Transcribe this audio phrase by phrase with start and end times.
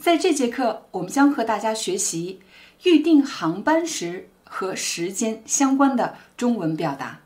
[0.00, 2.40] 在这节课，我们将和大家学习
[2.84, 7.20] 预订航班时和时间相关的中文表达。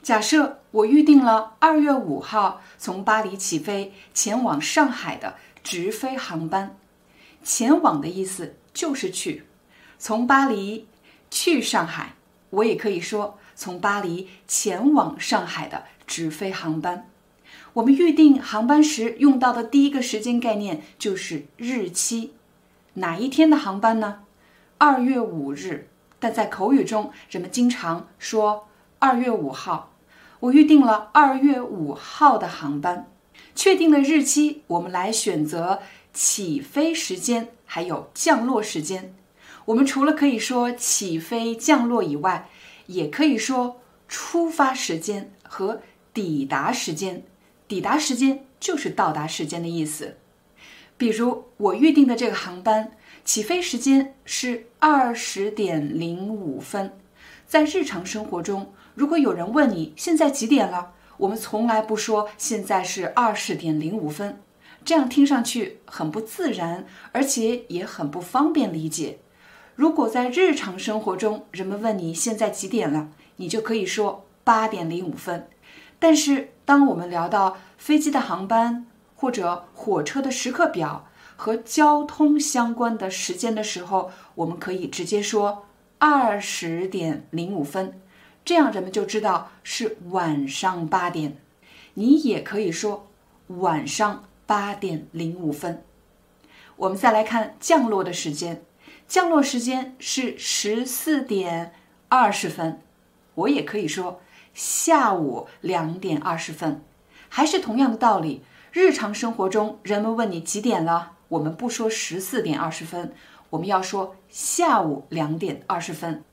[0.00, 5.34] 假设我预订了二月五号从巴黎起飞前往上海的
[5.64, 6.76] 直飞航班，
[7.42, 9.46] 前往的意思就是去，
[9.98, 10.86] 从巴黎
[11.32, 12.14] 去上海，
[12.50, 17.10] 我也可以说从巴黎前往上海的直飞航班。
[17.78, 22.32] 我们预订航班时用到的第一个时间概念就是日期，
[22.94, 24.22] 哪一天的航班呢？
[24.78, 25.88] 二月五日。
[26.18, 28.66] 但在口语中，人们经常说
[28.98, 29.92] 二月五号。
[30.40, 33.08] 我预订了二月五号的航班。
[33.54, 35.80] 确定了日期，我们来选择
[36.12, 39.14] 起飞时间，还有降落时间。
[39.66, 42.48] 我们除了可以说起飞、降落以外，
[42.86, 45.80] 也可以说出发时间和
[46.12, 47.22] 抵达时间。
[47.68, 50.16] 抵达时间就是到达时间的意思。
[50.96, 52.90] 比如我预定的这个航班
[53.24, 56.98] 起飞时间是二十点零五分。
[57.46, 64.40] 在日常生活中，如果有人问你现在几点了，我们从来不说现在是二十点零五分，
[64.84, 69.18] 这样听上去很不自然，而且也很不方便理解。
[69.74, 75.48] 如果在日常生活中，人们问你现在几点了，你就可以说八点零五分。
[76.00, 78.86] 但是，当我们聊到飞机的航班
[79.16, 85.66] 或者火车的时刻表和交通相关的时间的时候，我们可以直接说
[85.98, 88.00] 二十点零五分，
[88.44, 91.36] 这样人们就知道是晚上八点。
[91.94, 93.08] 你也可以说
[93.48, 95.82] 晚上八点零五分。
[96.76, 98.62] 我们再来看降落的时间，
[99.08, 101.72] 降落时间是十四点
[102.08, 102.80] 二十分。
[103.34, 104.20] 我也可以说。
[104.58, 106.82] 下午两点二十分，
[107.28, 108.42] 还是同样的道理。
[108.72, 113.14] 日常生活中，人们问你几点了，我们不说十四点二十分，
[113.50, 116.24] 我们要说下午两点二十分。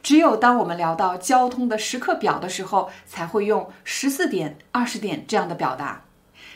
[0.00, 6.04] 只有当我们聊到交通的时刻表的时候，才会用十四点、二十点这样的表达。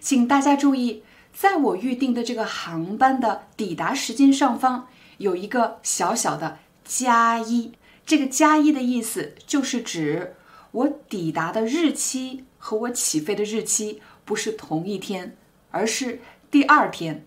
[0.00, 10.34] 请大家注意，在我预定的这个航班的抵达时间上方有一个小小的加一，这个加一的意思就是指。
[10.72, 15.36] 我抵达的日期和我起飞的日期不是同一天，
[15.70, 17.24] 而是第二天。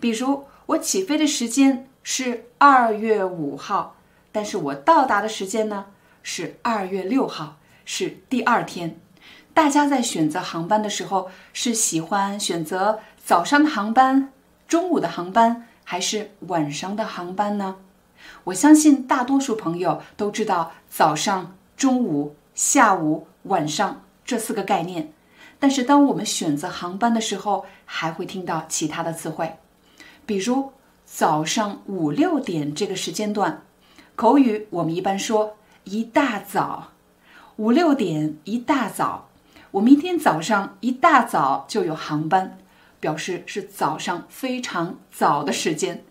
[0.00, 3.96] 比如，我起飞的时间是二月五号，
[4.32, 5.86] 但是我到达的时间呢
[6.22, 8.98] 是二月六号，是第二天。
[9.54, 14.32] 大家在选择航班的时候，是喜欢选择早上的航班、
[14.66, 17.76] 中午的航班，还是晚上的航班呢？
[18.44, 22.34] 我相信大多数朋友都知道早上、中午。
[22.60, 25.14] 下午、晚上这四个概念，
[25.58, 29.56] 但是当我们选择航班的时候，还会听到其他的词汇，
[30.26, 30.70] 比如
[31.06, 33.62] 早上五六点这个时间段，
[34.14, 36.88] 口语我们一般说一大早，
[37.56, 39.30] 五六点一大早，
[39.70, 42.58] 我明天早上一大早就有航班，
[43.00, 46.04] 表示是早上非常早的时间。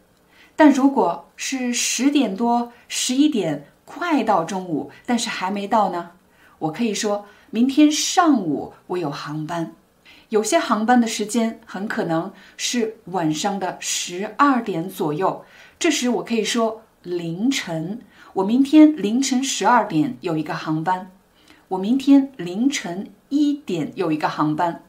[0.56, 6.14] 但如果是十点多、十一点，快到中午，但是还没到呢？
[6.60, 9.74] 我可以说明天上午我有航班，
[10.30, 15.44] 有些航班的时间很可能是晚上的十二点左右，
[15.80, 18.02] 这时我可以说凌晨。
[18.34, 21.10] 我明天凌晨十二点有一个航班，
[21.70, 24.84] 我明天凌晨一点有一个航班。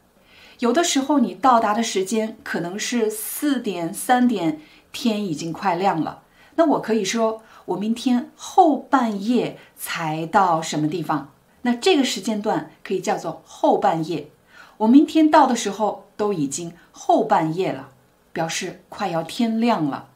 [0.58, 4.60] 有的时候你到达的时间可能是四点、三点，
[4.92, 6.22] 天已经快亮了，
[6.56, 11.32] 那我可以说我明天后半夜才到什么地方。
[11.62, 14.30] 那这个时间段可以叫做后半夜。
[14.78, 17.90] 我明天到的时候都已经后半夜了，
[18.32, 20.08] 表示快要天亮了。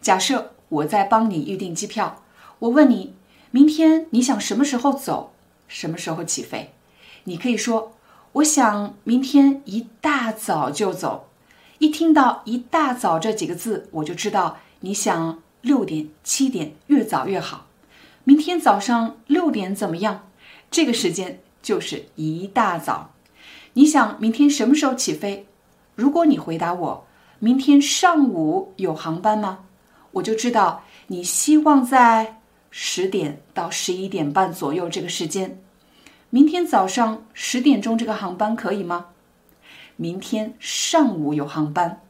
[0.00, 2.22] 假设我在帮你预订机票，
[2.58, 3.14] 我问你
[3.50, 5.32] 明天你想什么时候走，
[5.66, 6.72] 什么时候起飞？
[7.24, 7.92] 你可以说
[8.32, 11.28] 我想明天一大早就走。
[11.78, 17.66] 一听到一大早这几个字，我就知道你想六点、七点，越早越好。
[18.24, 20.28] 明天早上六点怎么样？
[20.72, 23.12] 这个时间就是一大早。
[23.74, 25.46] 你想明天什么时候起飞？
[25.94, 27.06] 如果你回答我
[27.38, 29.66] 明天上午有航班吗？
[30.12, 32.40] 我就知道你希望在
[32.70, 35.60] 十点到十一点半左右这个时间。
[36.30, 39.08] 明天早上十点钟这个航班可以吗？
[39.96, 42.00] 明天上午有航班。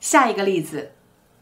[0.00, 0.92] 下一个例子，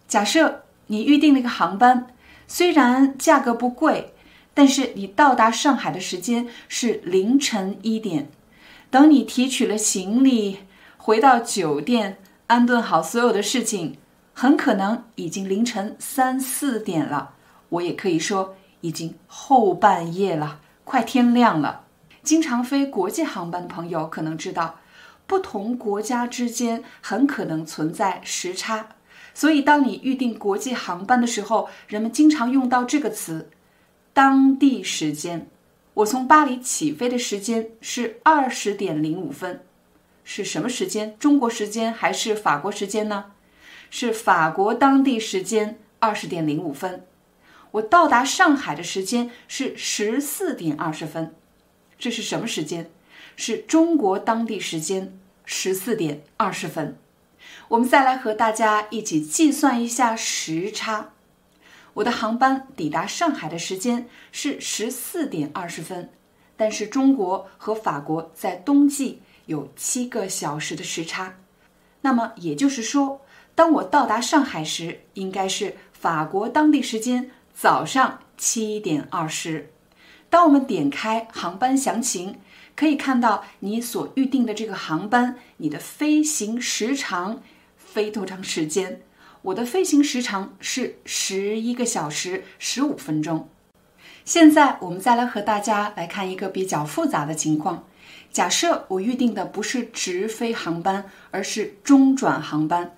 [0.07, 2.07] 假设你预定了一个航班，
[2.47, 4.15] 虽然价格不贵，
[4.55, 8.31] 但是你到达上海的时间是凌晨一点。
[8.91, 10.59] 等你提取了行李，
[10.97, 12.19] 回到酒店，
[12.49, 13.97] 安顿好所有的事情，
[14.35, 17.35] 很可能已经凌晨三四点了。
[17.69, 21.85] 我也可以说，已经后半夜了，快天亮了。
[22.23, 24.81] 经常飞国际航班的朋友可能知道，
[25.27, 28.89] 不同国家之间很可能存在时差，
[29.33, 33.49] 所以当你预订国际航班的时候，人们经常用到这个词
[34.13, 35.47] “当地时间”。
[35.95, 39.63] 我从巴黎起飞的时间是二十点零五分，
[40.25, 41.17] 是什么时间？
[41.19, 43.33] 中国时间还是法国时间呢？
[43.91, 47.05] 是法国当地时间二十点零五分。
[47.73, 51.35] 我到达上海的时间是十四点二十分。
[51.99, 52.91] 这是什么时间？
[53.37, 56.97] 是中国当地时间十四点二十分。
[57.69, 61.11] 我们再来和大家一起计算一下时差。
[61.95, 66.11] 我的航班抵达上海的时间是十四点二十分，
[66.57, 71.37] 但是中国和法国在冬季有七个小时的时差。
[72.03, 73.21] 那么也就是说，
[73.55, 79.71] 当我到达上海时，应该是法国当地时间早上七点二十。
[80.31, 82.39] 当我们点开航班详情，
[82.77, 87.43] 可以看到你所预定的这个航班，你的飞行时长
[87.77, 89.03] 飞多长时间？
[89.43, 93.49] 我的飞行时长是十一个小时十五分钟。
[94.25, 97.85] 现在我们再来和大家来看一个比较复杂的情况。
[98.31, 102.97] 假设我预定的不是直飞航班，而是中转航班。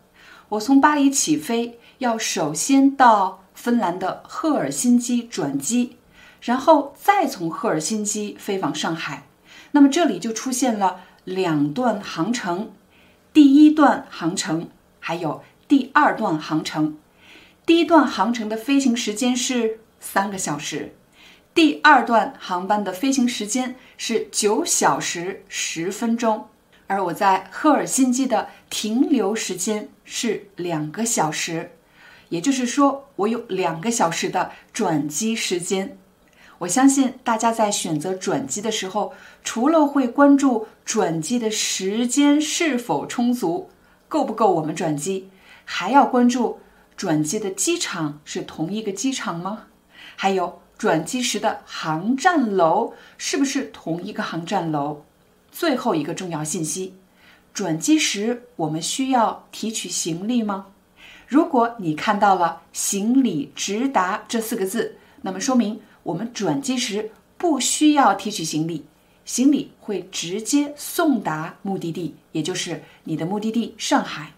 [0.51, 5.97] 我从巴黎起飞，要首先到芬兰的赫尔辛基转机。
[6.43, 9.29] 然后再从赫尔辛基飞往上海，
[9.71, 12.73] 那么这里就出现了两段航程，
[13.33, 14.69] 第一段航程
[14.99, 16.99] 还有第二段航程。
[17.65, 20.95] 第一段航程的飞行时间是三个小时，
[21.55, 26.49] 第二段航班的飞行时间是九小时十分钟，
[26.89, 31.73] 而我在赫尔辛基的停留时间是两个小时，
[32.29, 35.97] 也就是说我有两个小时的转机时间。
[36.59, 43.71] 我相信大家在选择转机的时候，除了会关注转机的时间是否充足，
[44.07, 45.31] 够不够我们转机，
[45.65, 46.61] 还要关注
[46.97, 49.67] 转机的机场是同一个机场吗？
[50.17, 55.03] 还有转机时的航站楼是不是同一个航站楼？
[55.51, 56.95] 最后一个重要信息：
[57.53, 60.67] 转机时我们需要提取行李吗？
[61.27, 65.81] 如果你看到了“行李直达”这四个字，那么说明。
[66.05, 68.85] 我们转机时不需要提取行李，
[69.25, 74.33] 行李会直接送达目的地，也就是你的目的地上海。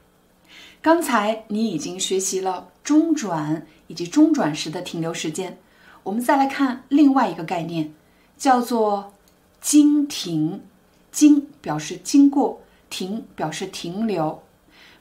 [0.84, 5.56] 刚才你已经学习了中转以及中转时的停留时间，
[6.02, 7.94] 我们再来看另外一个概念，
[8.36, 9.14] 叫做
[9.62, 10.60] 经停。
[11.10, 12.60] 经表示经过，
[12.90, 14.42] 停表示停留。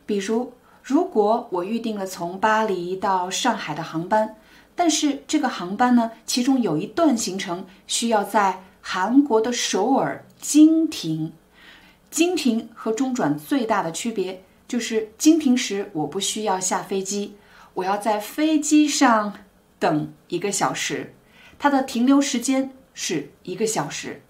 [0.05, 4.37] 比如，如果我预定了从巴黎到上海的航班。
[4.75, 11.33] 但是这个航班呢，其中有一段行程需要在韩国的首尔经停。
[12.09, 14.41] 经停和中转最大的区别
[14.72, 17.34] 就是经停时我不需要下飞机，
[17.74, 19.38] 我要在飞机上
[19.78, 21.14] 等一个小时，
[21.58, 24.22] 它的停留时间是一个小时。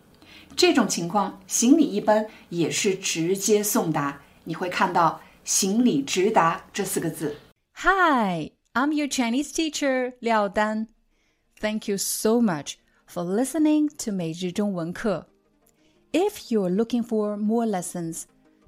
[0.56, 7.36] 这种情况，行李一般也是直接送达，你会看到“行李直达”这四个字。
[7.74, 10.86] Hi。I'm your Chinese teacher, Liao Dan.
[11.60, 12.74] Thank you so much
[13.08, 15.26] for listening to 每日中文课.
[16.12, 18.24] If you're looking for more lessons,